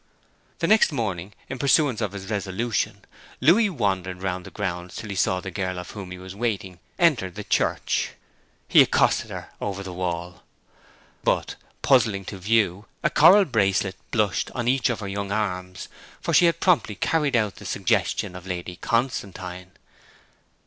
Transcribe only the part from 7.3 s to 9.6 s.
church. He accosted her